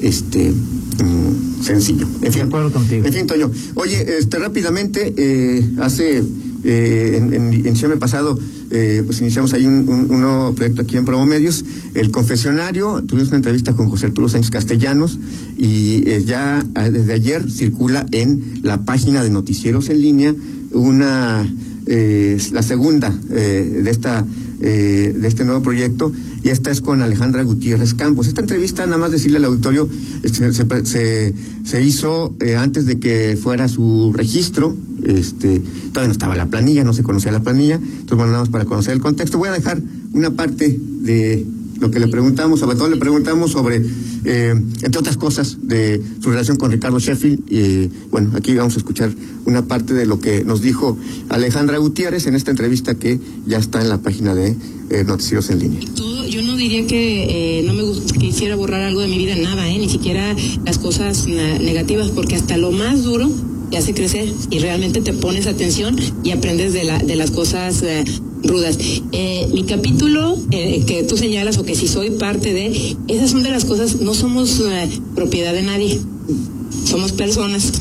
este 0.00 0.50
mm, 0.50 1.62
sencillo. 1.62 2.06
En 2.20 2.32
De 2.32 2.42
acuerdo 2.42 2.72
contigo. 2.72 3.06
En 3.06 3.12
fin, 3.12 3.26
Toño. 3.26 3.50
Oye, 3.74 4.18
este 4.18 4.38
rápidamente, 4.38 5.14
eh, 5.16 5.70
hace 5.78 6.24
eh, 6.68 7.16
en, 7.16 7.50
diciembre 7.52 7.96
pasado, 7.96 8.36
eh, 8.72 9.04
pues 9.06 9.20
iniciamos 9.20 9.52
ahí 9.52 9.66
un, 9.66 10.08
nuevo 10.08 10.52
proyecto 10.52 10.82
aquí 10.82 10.96
en 10.96 11.04
Promomedios, 11.04 11.64
el 11.94 12.10
confesionario, 12.10 13.04
tuvimos 13.06 13.28
una 13.28 13.36
entrevista 13.36 13.74
con 13.74 13.88
José 13.88 14.06
Arturo 14.06 14.28
Sánchez 14.28 14.50
Castellanos 14.50 15.16
y 15.56 16.02
eh, 16.08 16.24
ya 16.26 16.66
ah, 16.74 16.90
desde 16.90 17.12
ayer 17.12 17.48
circula 17.52 18.04
en 18.10 18.60
la 18.64 18.84
página 18.84 19.22
de 19.22 19.30
noticieros 19.30 19.90
en 19.90 20.00
línea 20.00 20.34
una 20.72 21.48
la 21.86 22.62
segunda 22.62 23.10
de 23.10 23.88
esta 23.88 24.26
de 24.58 25.28
este 25.28 25.44
nuevo 25.44 25.62
proyecto 25.62 26.10
y 26.46 26.50
esta 26.50 26.70
es 26.70 26.80
con 26.80 27.02
Alejandra 27.02 27.42
Gutiérrez 27.42 27.94
Campos. 27.94 28.28
Esta 28.28 28.40
entrevista, 28.40 28.86
nada 28.86 28.98
más 28.98 29.10
decirle 29.10 29.38
al 29.38 29.46
auditorio, 29.46 29.88
este, 30.22 30.52
se, 30.52 31.82
hizo 31.82 32.36
eh, 32.38 32.54
antes 32.54 32.86
de 32.86 33.00
que 33.00 33.36
fuera 33.36 33.66
su 33.66 34.12
registro, 34.14 34.76
este, 35.04 35.60
todavía 35.88 36.06
no 36.06 36.12
estaba 36.12 36.36
la 36.36 36.46
planilla, 36.46 36.84
no 36.84 36.92
se 36.92 37.02
conocía 37.02 37.32
la 37.32 37.40
planilla, 37.40 37.74
entonces 37.74 38.16
bueno, 38.16 38.26
nada 38.30 38.44
más 38.44 38.48
para 38.50 38.64
conocer 38.64 38.94
el 38.94 39.00
contexto. 39.00 39.38
Voy 39.38 39.48
a 39.48 39.52
dejar 39.54 39.82
una 40.12 40.30
parte 40.30 40.78
de 40.78 41.44
lo 41.80 41.90
que 41.90 42.00
le 42.00 42.08
preguntamos, 42.08 42.60
sobre 42.60 42.76
todo 42.76 42.88
le 42.88 42.96
preguntamos 42.96 43.52
sobre, 43.52 43.82
eh, 44.24 44.54
entre 44.82 44.98
otras 44.98 45.16
cosas, 45.16 45.58
de 45.62 46.00
su 46.22 46.30
relación 46.30 46.56
con 46.56 46.70
Ricardo 46.70 46.98
Sheffield. 46.98 47.40
Y 47.50 47.90
bueno, 48.10 48.30
aquí 48.34 48.54
vamos 48.54 48.74
a 48.74 48.78
escuchar 48.78 49.12
una 49.44 49.66
parte 49.66 49.94
de 49.94 50.06
lo 50.06 50.18
que 50.18 50.44
nos 50.44 50.60
dijo 50.62 50.96
Alejandra 51.28 51.78
Gutiérrez 51.78 52.26
en 52.26 52.34
esta 52.34 52.50
entrevista 52.50 52.94
que 52.94 53.20
ya 53.46 53.58
está 53.58 53.80
en 53.80 53.88
la 53.88 53.98
página 53.98 54.34
de 54.34 54.56
eh, 54.90 55.04
Noticieros 55.04 55.50
en 55.50 55.58
Línea. 55.58 55.80
Yo 56.28 56.42
no 56.42 56.56
diría 56.56 56.86
que 56.86 57.60
eh, 57.60 57.62
no 57.64 57.72
me 57.74 57.82
gust- 57.82 58.16
quisiera 58.18 58.56
borrar 58.56 58.82
algo 58.82 59.00
de 59.00 59.08
mi 59.08 59.16
vida, 59.18 59.36
nada, 59.36 59.68
¿eh? 59.68 59.78
ni 59.78 59.88
siquiera 59.88 60.34
las 60.64 60.78
cosas 60.78 61.26
negativas, 61.26 62.10
porque 62.10 62.34
hasta 62.36 62.56
lo 62.56 62.72
más 62.72 63.04
duro 63.04 63.30
te 63.70 63.76
hace 63.78 63.94
crecer 63.94 64.32
y 64.50 64.58
realmente 64.60 65.00
te 65.00 65.12
pones 65.12 65.46
atención 65.46 65.96
y 66.22 66.30
aprendes 66.30 66.72
de, 66.72 66.84
la, 66.84 66.98
de 66.98 67.16
las 67.16 67.30
cosas 67.30 67.82
rudas. 68.42 68.78
Eh, 69.12 69.48
mi 69.52 69.64
capítulo 69.64 70.38
eh, 70.50 70.82
que 70.86 71.02
tú 71.04 71.16
señalas 71.16 71.58
o 71.58 71.64
que 71.64 71.74
si 71.74 71.88
soy 71.88 72.10
parte 72.10 72.52
de, 72.52 72.96
esas 73.08 73.30
son 73.30 73.42
de 73.42 73.50
las 73.50 73.64
cosas, 73.64 74.00
no 74.00 74.14
somos 74.14 74.60
eh, 74.60 74.88
propiedad 75.14 75.52
de 75.52 75.62
nadie, 75.62 76.00
somos 76.84 77.12
personas 77.12 77.72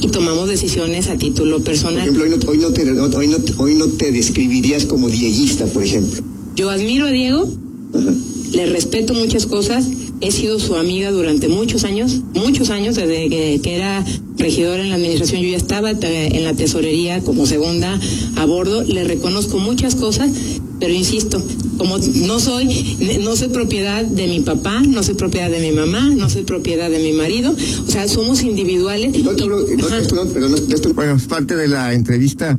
y 0.00 0.08
tomamos 0.08 0.48
decisiones 0.48 1.08
a 1.08 1.16
título 1.16 1.56
Por 1.56 1.64
personal. 1.64 2.00
ejemplo, 2.08 2.24
hoy 2.24 2.30
no, 2.30 2.36
hoy 2.48 2.58
no 2.58 2.72
te, 2.72 2.90
hoy 2.90 3.28
no, 3.28 3.36
hoy 3.58 3.74
no 3.74 3.86
te 3.88 4.12
describirías 4.12 4.86
como 4.86 5.08
dieguista, 5.08 5.66
por 5.66 5.82
ejemplo. 5.82 6.22
Yo 6.56 6.70
admiro 6.70 7.06
a 7.06 7.10
Diego, 7.10 7.48
Ajá. 7.94 8.14
le 8.52 8.66
respeto 8.66 9.14
muchas 9.14 9.46
cosas, 9.46 9.86
he 10.20 10.32
sido 10.32 10.58
su 10.58 10.76
amiga 10.76 11.10
durante 11.10 11.48
muchos 11.48 11.84
años, 11.84 12.22
muchos 12.34 12.70
años, 12.70 12.96
desde 12.96 13.28
que, 13.28 13.60
que 13.62 13.76
era 13.76 14.04
regidora 14.36 14.82
en 14.82 14.90
la 14.90 14.96
administración, 14.96 15.42
yo 15.42 15.48
ya 15.48 15.56
estaba 15.56 15.90
en 15.90 16.44
la 16.44 16.54
tesorería 16.54 17.20
como 17.20 17.46
segunda 17.46 17.98
a 18.36 18.44
bordo, 18.44 18.82
le 18.82 19.04
reconozco 19.04 19.58
muchas 19.58 19.94
cosas, 19.94 20.30
pero 20.80 20.92
insisto, 20.92 21.42
como 21.76 21.98
no 21.98 22.38
soy, 22.38 22.96
no 23.22 23.36
soy 23.36 23.48
propiedad 23.48 24.04
de 24.04 24.28
mi 24.28 24.40
papá, 24.40 24.80
no 24.80 25.02
soy 25.02 25.14
propiedad 25.14 25.50
de 25.50 25.60
mi 25.60 25.72
mamá, 25.72 26.10
no 26.10 26.30
soy 26.30 26.44
propiedad 26.44 26.90
de 26.90 26.98
mi 27.00 27.12
marido, 27.12 27.52
o 27.52 27.90
sea, 27.90 28.06
somos 28.08 28.42
individuales. 28.42 29.16
No 29.22 29.32
no, 29.32 29.46
no, 29.46 30.94
Bueno, 30.94 31.16
es 31.16 31.26
parte 31.26 31.56
de 31.56 31.68
la 31.68 31.94
entrevista 31.94 32.58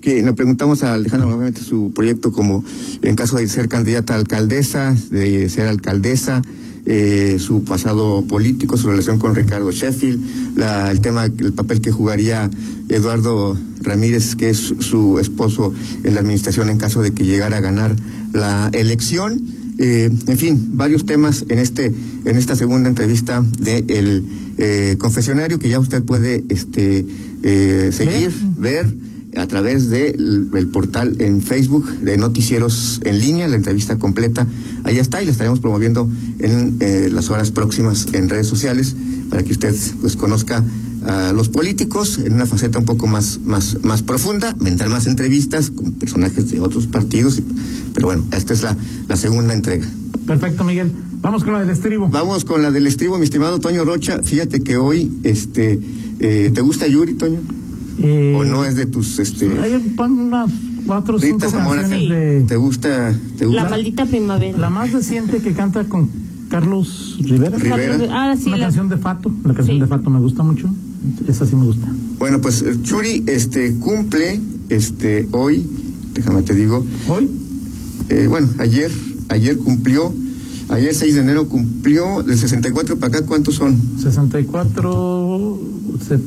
que 0.00 0.22
le 0.22 0.32
preguntamos 0.32 0.82
a 0.82 0.94
Alejandra 0.94 1.26
nuevamente 1.26 1.60
su 1.62 1.92
proyecto 1.94 2.32
como 2.32 2.64
en 3.02 3.16
caso 3.16 3.36
de 3.36 3.48
ser 3.48 3.68
candidata 3.68 4.14
a 4.14 4.16
alcaldesa, 4.16 4.96
de 5.10 5.48
ser 5.48 5.66
alcaldesa, 5.66 6.42
eh, 6.90 7.36
su 7.38 7.62
pasado 7.64 8.24
político, 8.26 8.76
su 8.76 8.88
relación 8.88 9.18
con 9.18 9.34
Ricardo 9.34 9.70
Sheffield, 9.70 10.56
la- 10.56 10.90
el 10.90 11.00
tema, 11.00 11.26
el 11.26 11.52
papel 11.52 11.80
que 11.80 11.92
jugaría 11.92 12.50
Eduardo 12.88 13.56
Ramírez, 13.82 14.34
que 14.34 14.48
es 14.50 14.74
su, 14.80 15.18
esposo 15.20 15.72
en 16.02 16.14
la 16.14 16.20
administración 16.20 16.70
en 16.70 16.78
caso 16.78 17.02
de 17.02 17.12
que 17.12 17.24
llegara 17.24 17.58
a 17.58 17.60
ganar 17.60 17.94
la 18.32 18.70
elección. 18.72 19.40
Eh, 19.78 20.10
en 20.26 20.38
fin, 20.38 20.70
varios 20.72 21.04
temas 21.06 21.44
en 21.48 21.58
este 21.60 21.92
en 22.24 22.36
esta 22.36 22.56
segunda 22.56 22.88
entrevista 22.88 23.44
de 23.60 23.84
el 23.88 24.24
eh, 24.58 24.96
confesionario 24.98 25.58
que 25.60 25.68
ya 25.68 25.78
usted 25.78 26.02
puede 26.02 26.42
este 26.48 27.06
eh, 27.44 27.90
seguir, 27.92 28.32
ver 28.56 28.86
a 29.38 29.46
través 29.46 29.88
del 29.88 30.48
el 30.52 30.66
portal 30.68 31.16
en 31.20 31.40
Facebook 31.42 31.88
de 32.00 32.16
Noticieros 32.16 33.00
en 33.04 33.18
línea, 33.20 33.48
la 33.48 33.56
entrevista 33.56 33.98
completa. 33.98 34.46
Ahí 34.84 34.98
está 34.98 35.22
y 35.22 35.26
la 35.26 35.32
estaremos 35.32 35.60
promoviendo 35.60 36.10
en 36.38 36.76
eh, 36.80 37.08
las 37.12 37.30
horas 37.30 37.50
próximas 37.50 38.08
en 38.12 38.28
redes 38.28 38.46
sociales 38.46 38.96
para 39.30 39.42
que 39.42 39.52
usted 39.52 39.74
pues 40.00 40.16
conozca 40.16 40.64
a 41.06 41.32
los 41.32 41.48
políticos 41.48 42.18
en 42.18 42.34
una 42.34 42.46
faceta 42.46 42.78
un 42.78 42.84
poco 42.84 43.06
más, 43.06 43.40
más, 43.44 43.78
más 43.82 44.02
profunda, 44.02 44.54
vendrán 44.58 44.90
más 44.90 45.06
entrevistas 45.06 45.70
con 45.70 45.92
personajes 45.92 46.50
de 46.50 46.60
otros 46.60 46.86
partidos, 46.86 47.40
pero 47.94 48.08
bueno, 48.08 48.24
esta 48.32 48.52
es 48.52 48.62
la, 48.62 48.76
la 49.06 49.16
segunda 49.16 49.54
entrega. 49.54 49.86
Perfecto, 50.26 50.64
Miguel. 50.64 50.92
Vamos 51.20 51.44
con 51.44 51.52
la 51.52 51.60
del 51.60 51.70
estribo. 51.70 52.08
Vamos 52.08 52.44
con 52.44 52.62
la 52.62 52.70
del 52.70 52.86
estribo, 52.86 53.18
mi 53.18 53.24
estimado 53.24 53.58
Toño 53.58 53.84
Rocha. 53.84 54.20
Fíjate 54.22 54.60
que 54.60 54.76
hoy, 54.76 55.10
este, 55.22 55.78
eh, 56.20 56.50
¿te 56.52 56.60
gusta 56.60 56.86
Yuri, 56.86 57.14
Toño? 57.14 57.40
Eh, 58.00 58.34
¿O 58.36 58.44
no 58.44 58.64
es 58.64 58.76
de 58.76 58.86
tus, 58.86 59.18
este, 59.18 59.46
Hay 59.58 59.74
unas 59.98 60.50
cuatro 60.86 61.16
o 61.16 61.20
cinco 61.20 61.38
canciones 61.50 61.88
¿Te 61.90 62.54
de... 62.54 62.56
gusta, 62.56 63.12
te 63.36 63.44
gusta? 63.46 63.62
La 63.64 63.68
maldita 63.68 64.06
primavera. 64.06 64.56
La 64.58 64.70
más 64.70 64.92
reciente 64.92 65.38
que 65.38 65.52
canta 65.52 65.84
con 65.84 66.08
Carlos 66.48 67.18
Rivera. 67.20 67.58
Rivera. 67.58 68.06
Ah, 68.10 68.36
sí, 68.36 68.46
Una 68.48 68.56
la- 68.58 68.64
canción 68.66 68.88
de 68.88 68.96
Fato. 68.98 69.30
La 69.44 69.52
canción 69.54 69.76
Sí. 69.76 69.80
de 69.80 69.86
Fato 69.86 70.10
me 70.10 70.20
gusta 70.20 70.42
mucho. 70.42 70.68
Esa 71.26 71.44
sí 71.46 71.56
me 71.56 71.64
gusta. 71.64 71.86
Bueno, 72.18 72.40
pues 72.40 72.62
eh, 72.62 72.76
Yuri, 72.82 73.24
este, 73.26 73.74
cumple, 73.78 74.40
este, 74.68 75.28
hoy, 75.32 75.66
déjame 76.14 76.42
te 76.42 76.54
digo, 76.54 76.84
Hoy, 77.08 77.28
eh, 78.08 78.26
bueno, 78.28 78.48
ayer, 78.58 78.90
ayer 79.28 79.56
cumplió, 79.58 80.12
ayer 80.68 80.94
6 80.94 81.14
de 81.14 81.20
enero 81.20 81.48
cumplió, 81.48 82.22
del 82.22 82.36
64 82.38 82.96
para 82.98 83.18
acá, 83.18 83.26
¿cuántos 83.26 83.54
son? 83.56 83.76
64, 83.98 84.90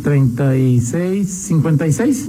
36, 0.03 1.29
56. 1.29 2.27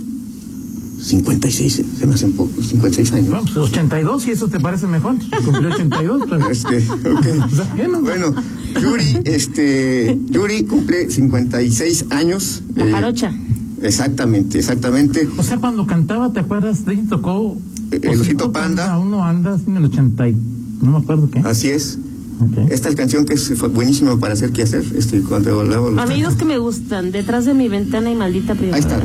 56, 1.03 1.79
eh, 1.79 1.85
se 1.99 2.07
me 2.07 2.15
hacen 2.15 2.33
pocos, 2.33 2.67
56 2.67 3.13
años. 3.13 3.29
Bueno, 3.29 3.45
pues 3.45 3.57
82, 3.57 4.23
si 4.23 4.31
eso 4.31 4.49
te 4.49 4.61
parece 4.61 4.87
mejor. 4.87 5.17
Cumplió 5.45 5.71
82, 5.71 6.23
pero... 6.31 6.49
Este, 6.53 6.79
ok. 6.79 7.27
O 7.45 7.57
sea, 7.57 7.75
bueno. 7.77 8.01
Bueno, 8.01 8.35
Yuri, 8.81 9.21
este, 9.25 10.19
Yuri 10.31 10.65
cumple 10.65 11.11
56 11.11 12.07
años. 12.11 12.63
La 12.75 12.87
eh, 12.87 12.93
jarocha. 12.93 13.35
Exactamente, 13.83 14.59
exactamente. 14.59 15.29
O 15.37 15.43
sea, 15.43 15.59
cuando 15.59 15.87
cantaba, 15.87 16.33
¿te 16.33 16.41
acuerdas? 16.41 16.85
De 16.85 16.97
tocó... 17.09 17.59
El 17.91 18.09
Osito 18.09 18.23
Osito 18.23 18.53
Panda. 18.53 18.93
Aún 18.93 19.11
no 19.11 19.25
andas 19.25 19.63
en 19.67 19.77
el 19.77 19.85
80 19.87 20.29
y... 20.29 20.37
No 20.83 20.93
me 20.93 20.99
acuerdo 20.99 21.31
qué. 21.31 21.41
Así 21.41 21.69
es. 21.69 21.99
Ok. 22.45 22.71
Esta 22.71 22.95
canción 22.95 23.25
que 23.25 23.35
es 23.35 23.53
fue 23.57 23.69
buenísima 23.69 24.19
para 24.19 24.35
hacer 24.35 24.51
qué 24.53 24.63
hacer, 24.63 24.85
este, 24.97 25.21
cuando 25.23 25.63
luego 25.65 25.91
lo- 25.91 26.01
A 26.01 26.07
mí 26.07 26.15
hay 26.15 26.23
dos 26.23 26.35
que 26.35 26.45
me 26.45 26.59
gustan. 26.59 27.13
Detrás 27.13 27.45
de 27.45 27.55
mi 27.55 27.69
ventana 27.69 28.11
y 28.11 28.15
maldita 28.15 28.53
Ahí 28.53 28.59
primavera. 28.59 28.89
está. 28.89 29.01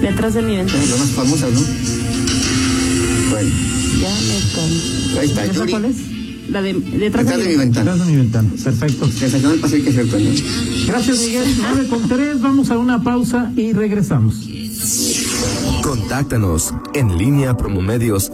Detrás 0.00 0.34
de 0.34 0.42
mi 0.42 0.56
ventana. 0.56 0.80
Las 0.84 0.98
más 0.98 1.08
famosas, 1.10 1.50
¿no? 1.52 1.60
Bueno, 3.30 3.50
Ya 4.00 4.08
me 4.08 4.52
cansé. 4.54 5.18
ahí 5.20 5.26
está, 5.28 5.44
¿Esa 5.44 5.52
Yuri. 5.52 5.70
cuál 5.72 5.84
es? 5.86 5.96
La 6.50 6.62
de 6.62 6.72
detrás, 6.72 7.26
Detrás 7.26 7.38
de 7.38 7.48
mi 7.48 7.56
ventana. 7.56 7.92
Detrás 7.92 8.06
de 8.06 8.12
mi 8.12 8.16
ventana. 8.20 8.48
Perfecto. 8.64 9.04
Hacer, 9.04 10.08
Toño. 10.10 10.30
Gracias, 10.86 11.18
Miguel. 11.20 11.44
9 11.58 11.86
con 11.90 12.08
3. 12.08 12.40
Vamos 12.40 12.70
a 12.70 12.78
una 12.78 13.02
pausa 13.02 13.52
y 13.54 13.72
regresamos. 13.74 14.48
Contáctanos 15.82 16.72
en 16.94 17.18
línea 17.18 17.54
promomedios 17.56 18.30